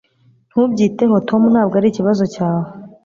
[0.51, 2.67] Ntubyiteho Tom Ntabwo ari ikibazo cyawe